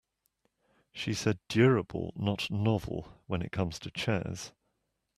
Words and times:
She 0.91 1.13
said 1.13 1.37
durable 1.47 2.11
not 2.15 2.49
novel 2.49 3.21
when 3.27 3.43
it 3.43 3.51
comes 3.51 3.77
to 3.77 3.91
chairs. 3.91 4.51